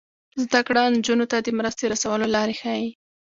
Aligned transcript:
زده 0.43 0.61
کړه 0.67 0.81
نجونو 0.95 1.25
ته 1.31 1.37
د 1.41 1.47
مرستې 1.57 1.85
رسولو 1.93 2.25
لارې 2.35 2.55
ښيي. 2.61 2.89